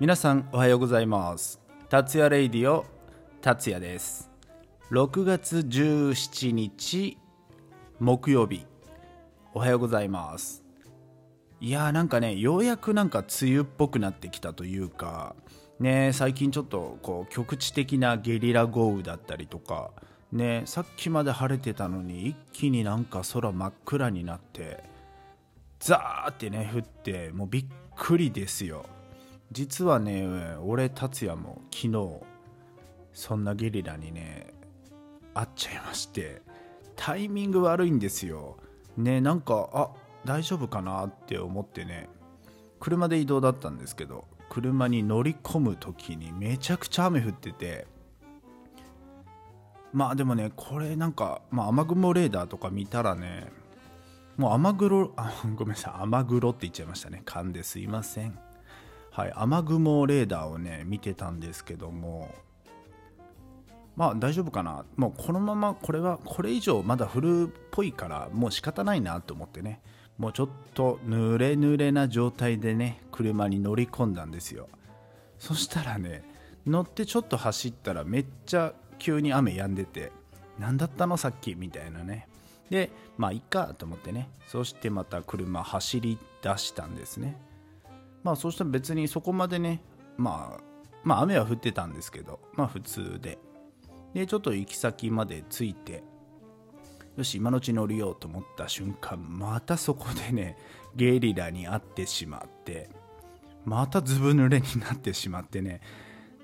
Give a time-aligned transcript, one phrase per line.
[0.00, 1.60] 皆さんおはようございます。
[1.88, 2.86] 達也レイディオ
[3.42, 4.30] 達也です。
[4.92, 7.18] 6月17日
[7.98, 8.64] 木曜日。
[9.54, 10.62] おはようございます。
[11.60, 15.34] いやーなんかねようやくなんか梅雨っぽくなってきたというか
[15.80, 19.90] ね最近ちょっとこう局地的なゲリラ豪雨だったりとか
[20.30, 24.84] ねさっきまで晴れてたのに一気になんか空真っ暗になって
[25.80, 28.86] ザーってね降ってもうびっくりですよ。
[29.50, 30.26] 実はね
[30.62, 32.20] 俺達也も昨日
[33.12, 34.52] そんなゲリラにね
[35.34, 36.42] 会っちゃいまして
[36.96, 38.56] タイミング悪いんですよ。
[38.96, 39.90] ねなんかあ
[40.24, 42.08] 大丈夫かなって思ってね
[42.80, 47.86] 車で移動だったんですけど車に乗り込む時にめちゃくちゃ雨降ってて
[49.92, 53.50] まあでもねこれなんか、まあ、雨雲レーダーとか見たらね
[54.36, 57.22] もう雨雲あごめんなさい雨雲って言っちゃいましたね。
[57.24, 58.38] 勘ですいません。
[59.18, 62.32] はい雨雲レーダーをね見てたんですけども
[63.96, 64.84] まあ大丈夫かな。
[64.94, 69.80] もうこのままこれはこれ以上まだ降るっぽいからもう仕方ないなと思ってね
[70.18, 74.68] もうちょっと濡れ濡れな状態でね車に乗り込んだんですよ。
[75.40, 76.22] そしたらね
[76.64, 80.12] 乗ってちょっと走ったらめっちゃ急に雨止んでて
[80.60, 81.56] 何だったのさっき？
[81.56, 82.28] みたいなね。
[82.70, 84.28] でまあいっかと思ってね。
[84.46, 87.36] そしてまた車走り出したんですね。
[88.22, 89.82] まあそうしたら別にそこまでね
[90.16, 90.62] まあ
[91.04, 93.38] まあ雨は降ってたんですけどまあ普通で。
[94.14, 96.02] でちょっと行き先まで着いて
[97.16, 100.56] よし今のうち乗るようと思った瞬間またそこでね
[100.96, 102.88] ゲリラに会ってしまって
[103.66, 105.82] またずぶ濡れになってしまってね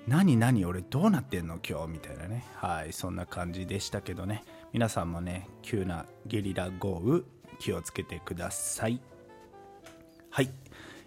[0.07, 1.57] 何何俺どうなってんの？
[1.67, 2.45] 今日みたいなね。
[2.57, 4.43] はいそんな感じでしたけどね。
[4.71, 7.21] 皆さんもね急なゲリラ豪雨
[7.57, 9.01] 気をつけてください。
[10.29, 10.51] はい。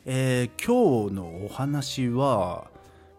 [0.05, 2.71] えー、今日のお話は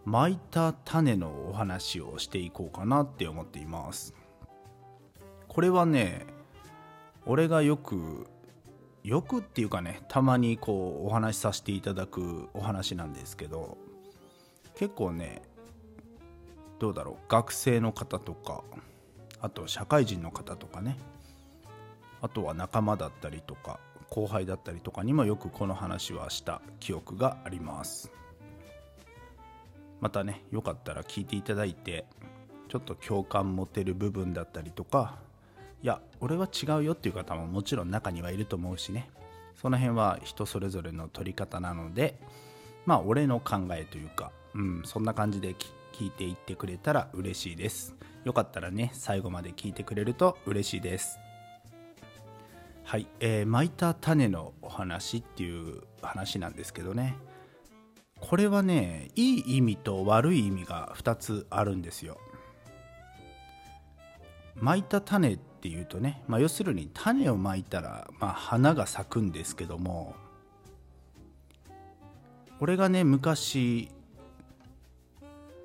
[0.06, 4.14] 巻いた種のお話をしていこうかなって思っています。
[5.48, 6.26] これはね
[7.26, 8.28] 俺がよく
[9.04, 13.78] よくっていうかねたまにこうお話しさせていただくお話なんですけど
[14.76, 15.42] 結構ね
[16.80, 18.64] どうだろう学生の方とか
[19.42, 20.98] あと社会人の方とかね
[22.22, 23.80] あとは仲間だったりとか
[24.10, 28.12] 後輩だったりとかにもよくこの話はした記憶があります。
[30.02, 32.06] またねよかったら聞いていただいて
[32.70, 35.18] ちょっと共感持てる部分だったりとか
[35.84, 39.10] いや俺は違うよっていう方ももちろん中にはいると思うしね。
[39.56, 42.18] その辺は人それぞれの取り方なので
[42.86, 45.54] まあ俺の考えというか、うん、そんな感じで
[45.92, 47.94] 聞いていってくれたら嬉しいです。
[48.24, 51.20] よかったらね最後まで聞いてくれると嬉しいです。
[52.90, 57.18] はい、えー、巻いた種のお話っていう話なんですけどね。
[58.20, 62.18] これはねいい意味と悪い意味が2つあるんですよ。
[64.56, 70.16] 巻いた種っていうとね、まあ、要するに種をまいたら、まあ、花が咲くんですけども
[72.60, 73.92] 俺がね昔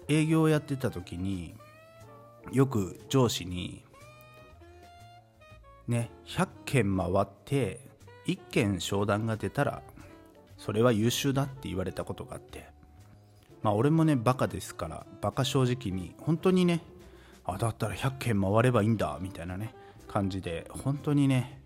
[0.09, 1.55] 営業をやってた時に
[2.53, 3.83] よく上司に
[5.89, 7.81] ね100件回って
[8.27, 9.83] 1件商談が出たら
[10.57, 12.75] それは優秀だって言われたことがあって。
[13.65, 16.83] まあ俺もねバカですからバカ正直に本当にね
[17.47, 19.75] あだったら100件回ればいいんだみたいなね
[20.07, 21.61] 感じで本当にね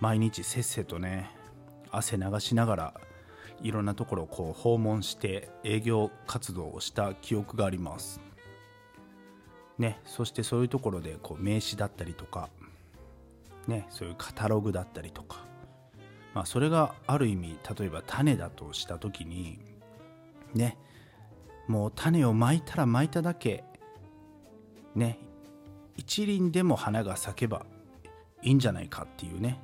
[0.00, 1.30] 毎日せっせとね
[1.90, 2.94] 汗流しながら
[3.62, 8.20] いろんなところをこう訪問して営業活動をした記憶があります。
[9.78, 12.50] ねそしてそういうところでこう名刺だったりとか
[13.68, 15.48] ねそういうカタログだったりとか。
[16.34, 19.58] まあそれがある意味例えば種だとした時に
[20.54, 20.78] ね
[21.66, 23.64] もう種をまいたらまいただけ
[24.94, 25.18] ね
[25.96, 27.66] 一輪でも花が咲けば
[28.42, 29.60] いいんじゃないかっていうね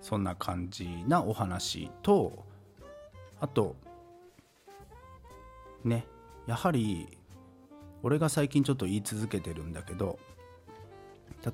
[0.00, 2.44] そんな感じなお話と
[3.40, 3.76] あと
[5.84, 6.06] ね
[6.46, 7.18] やはり
[8.02, 10.18] 俺が最近ちょっと言い続けてるんだけど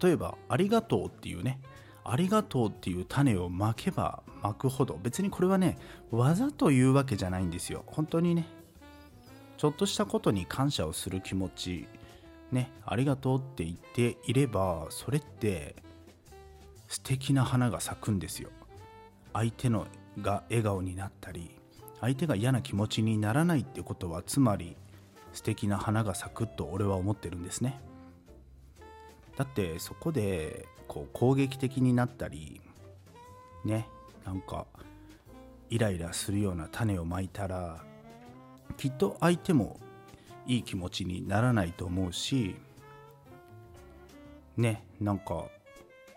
[0.00, 1.60] 例えば「ありがとう」っていうね
[2.04, 5.78] 「ありがとう」っていう種をまけばまくほど別にこれはね
[6.10, 7.84] 技というわけじゃないんですよ。
[7.86, 8.46] 本当にね。
[9.56, 11.86] ちょっとしたことに感謝をする気持ち
[12.50, 15.76] ねありがとうって言っていればそれって
[16.88, 18.48] 素敵な花が咲くんですよ。
[19.32, 19.86] 相手の
[20.20, 21.50] が笑顔になったり
[22.00, 24.76] 相手が嫌な気持ちにならないってことはつまり
[25.32, 27.80] 素敵な花が咲くと俺は思ってるんですね。
[29.36, 32.60] だってそこでこう攻撃的になったり
[33.64, 33.86] ね
[34.26, 34.66] なんか
[35.68, 37.84] イライラするような種をまいたら
[38.76, 39.78] きっと相手も
[40.48, 42.56] いい気持ちにならないと思うし
[44.56, 45.44] ねなんか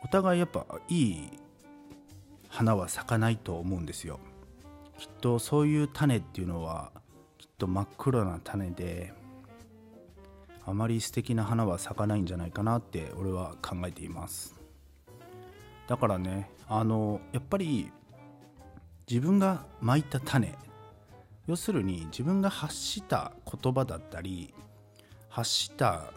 [0.04, 1.30] お互いやっぱいい
[2.50, 4.20] 花は咲かないと思うんですよ。
[4.98, 6.92] きっとそういう種っていうのは
[7.38, 9.14] きっと真っ黒な種で
[10.66, 14.63] あまり素敵な花は咲かないんじゃないかなって俺は考えています。
[15.88, 17.92] だからねあのやっぱり
[19.10, 20.56] 自分がまいた種
[21.46, 24.54] 要するに自分が発した言葉だったり
[25.30, 26.12] 発した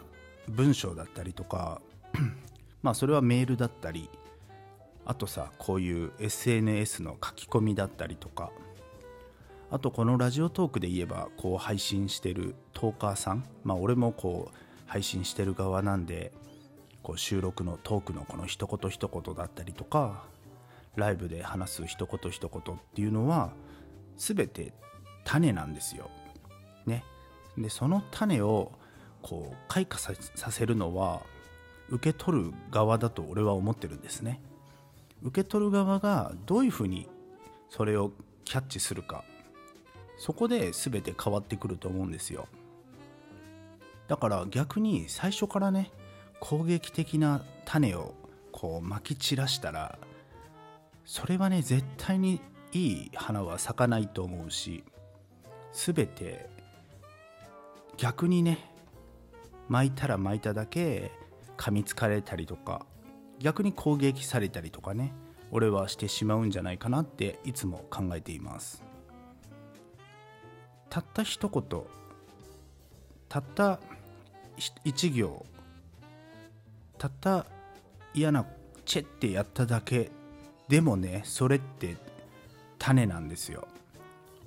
[0.47, 1.81] 文章だったりとか
[2.81, 4.09] まあそれはメールだったり
[5.05, 8.51] あとさこういう SNS の書き込みだったりとか
[9.69, 16.31] あとこのラジオトークで言えばこう配信してるトーカーさんまあ俺もこう配信してる側なんで
[17.07, 20.25] こう収録のトークのこの一言一言だったりとか
[20.97, 23.53] ライブで話す一言一言っていうのは
[24.17, 24.73] 全て
[25.23, 26.09] 種なんですよ。
[26.85, 27.05] ね。
[27.57, 28.73] でその種を
[29.21, 30.01] こう開花
[30.35, 31.21] させるのは
[31.89, 34.41] 受け取る側だと俺は思ってるんですね。
[35.23, 37.07] 受け取る側がどういうふうに
[37.69, 38.11] それを
[38.43, 39.23] キャッチするか
[40.17, 42.47] そこで全て変わってくると思うんですよ
[44.07, 45.91] だから逆に最初からね
[46.39, 48.13] 攻撃的な種を
[48.51, 49.97] こうまき散らしたら
[51.05, 52.41] それはね絶対に
[52.73, 54.83] いい花は咲かないと思うし
[55.73, 56.49] 全て
[57.97, 58.71] 逆にね
[59.69, 61.11] 巻いたら巻いただけ
[61.57, 62.85] 噛みつかれたりとか
[63.39, 65.13] 逆に攻撃されたりとかね
[65.51, 68.83] 俺はしてしまうんじゃないかなっていつも考えています。
[70.89, 71.81] たった一言
[73.29, 73.79] たった
[74.83, 75.45] 一行
[76.97, 77.45] たった
[78.13, 78.45] 嫌な
[78.85, 80.11] チェってやっただけ
[80.67, 81.97] でもねそれって
[82.79, 83.67] 種なんですよ。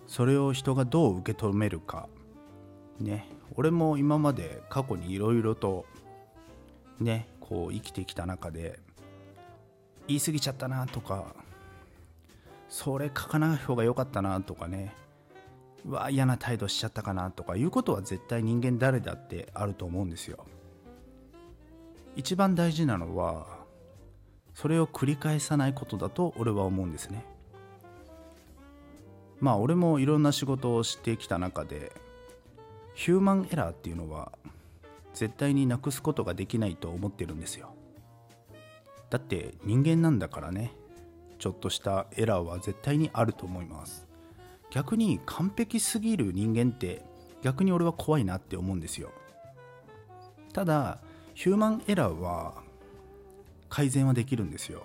[0.06, 2.08] それを人がどう受け止めるか
[2.98, 3.28] ね。
[3.56, 5.86] 俺も今まで過去にいろいろと
[7.00, 8.78] ねこう生きてきた中で
[10.08, 11.34] 言い過ぎちゃったなとか
[12.68, 14.94] それ書かない方が良かったなとかね。
[15.86, 17.56] うわ嫌な態度しちゃったかなとか。
[17.56, 20.44] いうことは絶対人間誰だってあると思うんですよ。
[22.16, 23.46] 一番大事なのは
[24.54, 27.24] それを繰り返さないことだと俺は思うんですね。
[29.40, 31.92] まあ俺もいろんな仕事をしてきた中で
[32.94, 34.32] ヒューマンエラーっていうのは
[35.14, 37.74] 絶対になくすことができないと思ってるんですよ。
[39.08, 40.72] だって人間なんだからね。
[41.38, 44.06] ちょっとしたエラーは絶対にあると思います。
[44.70, 47.02] 逆に完璧すぎる人間って
[47.42, 49.10] 逆に俺は怖いなって思うんですよ。
[50.52, 51.00] ただ
[51.40, 52.52] ヒューマンエラーは
[53.70, 54.84] 改善はできるんですよ。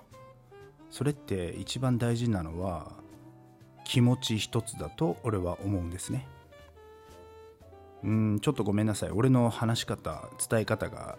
[0.89, 2.93] それって一番大事なのは
[3.83, 6.25] 気持ち一つだと俺は思うんですね。
[8.05, 9.09] うんちょっとごめんなさい。
[9.09, 11.17] 俺の話し方伝え方が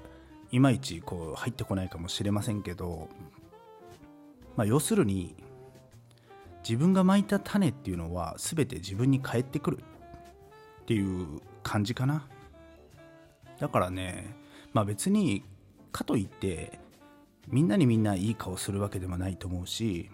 [0.53, 3.11] いまいちこう入ってこないかもしれませんけど
[4.57, 5.37] まあ要するに
[6.67, 9.81] 自分がまいた種っていうのは全て自分に返ってくる
[10.81, 12.27] っていう感じかな。
[13.61, 15.45] だからねまあ別に
[15.93, 16.79] かといって
[17.49, 20.11] みんなにみんないい顔するわけでもないと思うし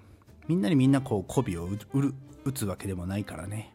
[0.49, 1.69] みんなにみんなこう媚びを
[2.45, 3.75] 打つわけでもないからね。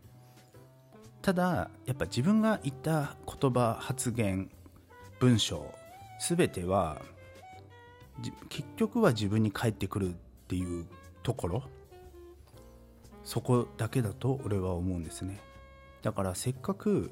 [1.22, 4.50] ただやっぱ自分が言った言葉発言
[5.20, 5.74] 文章
[6.20, 7.02] 全ては
[8.50, 10.14] 結局は自分に返ってくるっ
[10.48, 10.86] ていう
[11.24, 11.64] ところ。
[13.24, 15.40] そこだけだと俺は思うんですね。
[16.02, 17.12] だからせっかく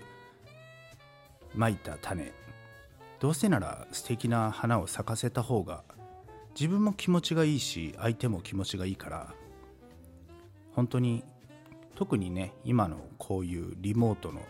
[1.54, 2.32] まいた種
[3.26, 5.82] どうせなら素敵な花を咲かせた方が
[6.54, 9.34] 自分も気持ちがいいし相手も気持ちがいいから
[10.76, 11.24] 本当に
[11.96, 14.42] 特にね今のこういうリモートの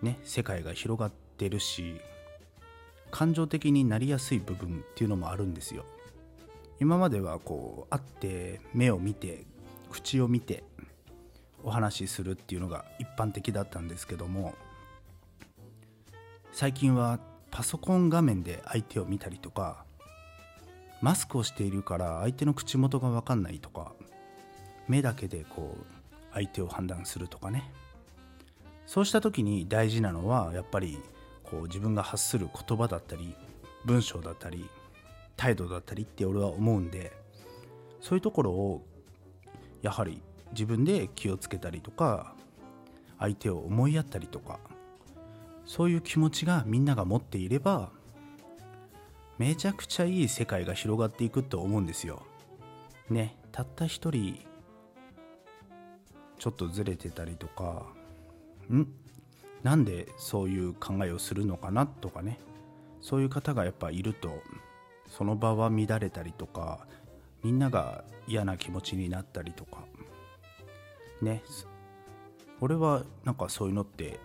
[0.00, 1.96] ね世界が広がってるし
[3.10, 5.84] 感情的になりやすい部分っていうのもあるんですよ。
[6.78, 9.44] 今まではこう会って目を見て
[9.90, 10.62] 口を見て
[11.64, 14.54] お話しするっていうのが一般的だったんですけども
[16.56, 17.18] 最近は
[17.50, 19.84] パソコン画面で相手を見たりとか
[21.02, 23.90] マスクをしているから相手の口元が分かんないとか
[24.86, 25.84] 目だけでこう
[26.32, 27.72] 相手を判断するとかね。
[28.86, 31.00] そうした時に大事なのはやっぱり
[31.42, 33.34] こう自分が発する言葉だったり
[33.84, 34.70] 文章だったり
[35.36, 37.10] 態度だったりって俺は思うんで
[38.00, 38.86] そういうところを
[39.82, 42.36] やはり自分で気をつけたりとか
[43.18, 44.60] 相手を思いやったりとか
[45.66, 47.90] そういう気持ちがみんなが持っていれば
[49.38, 52.22] めちゃくちゃいい世界が広がっていくと思うんですよ。
[53.10, 54.38] ねたった一人
[56.38, 57.86] ちょっとずれてたりとか
[58.70, 58.86] ん？
[59.62, 62.38] なんでそういう考えをするのかなとかね。
[63.00, 64.42] そういう方がやっぱいると
[65.08, 66.86] その場は乱れたりとか
[67.42, 69.84] みんなが嫌な気持ちになったりとか。
[71.20, 71.42] ね
[72.60, 74.20] 俺はなんかそういうのって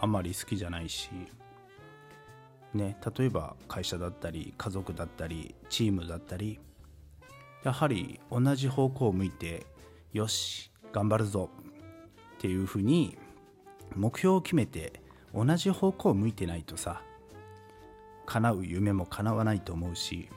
[0.00, 1.10] あまり好きじゃないし
[2.74, 6.58] ね例えば会社だったり家族だったりチームだったり
[7.64, 9.66] やはり同じ方向を向いて
[10.12, 11.50] よし頑張るぞ
[12.36, 13.18] っていうふうに
[13.94, 15.00] 目標を決めて
[15.34, 17.02] 同じ方向を向いてないとさ
[18.26, 20.28] 叶う夢も叶わないと思うし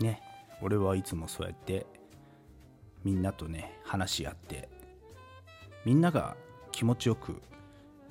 [0.00, 0.22] ね
[0.60, 1.86] 俺はいつもそうやって
[3.04, 4.68] みんなとね話し合って
[5.84, 6.36] みんなが
[6.72, 7.40] 気持ちよく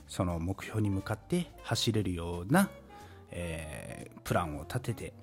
[0.07, 2.69] その目標に向かって走れるような、
[3.31, 5.13] えー、プランを立てて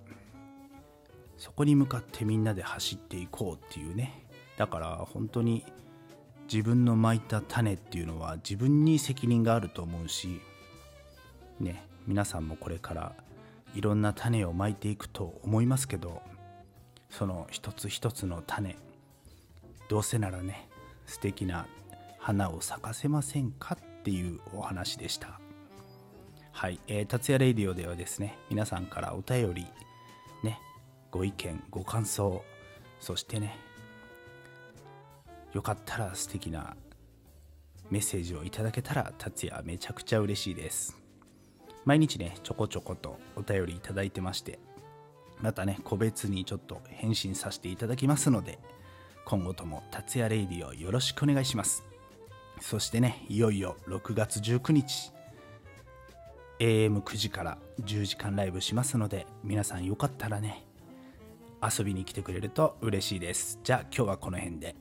[1.36, 4.24] そこに向かってみんなで走っていこうっていうね。
[4.56, 5.64] だから本当に
[6.52, 10.40] 自分のまいた種っていうのは自分に責任があると思うし
[11.58, 13.12] ね皆さんもこれから
[13.74, 16.22] いろんな種をまいていくと思いますけど
[17.10, 18.76] その一つ一つの種
[19.88, 20.68] どうせならね
[21.06, 21.66] 素敵な
[22.18, 25.40] 花を咲かせませんかっていうお話でした。
[26.52, 29.66] はい、えー、達也レイディオではですね皆さんからお便り
[30.44, 30.60] ね
[31.10, 32.44] ご意見ご感想
[33.00, 33.58] そしてね
[35.52, 36.76] よかったら素敵な
[37.90, 40.96] メッセージをいただけたら達也めちゃくちゃ嬉しいです。
[41.84, 44.58] 毎日ねちょこちょことお便りいただいてまして
[45.40, 48.58] またね個別にちょっと返信させていただきますので
[49.24, 51.84] 今後とも達也レイディをよろしくお願いします。
[52.60, 55.12] そしてねいよいよ6月19日。
[56.60, 60.64] AM9 時から10時間ライブしますので皆さんよかったらね
[61.60, 63.58] 遊びに来てくれると嬉しいです。
[63.62, 64.76] じゃあ今日はこの辺で。